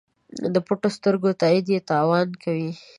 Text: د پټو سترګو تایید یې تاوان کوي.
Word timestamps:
د 0.53 0.55
پټو 0.67 0.89
سترګو 0.97 1.29
تایید 1.41 1.65
یې 1.73 1.79
تاوان 1.89 2.29
کوي. 2.43 2.71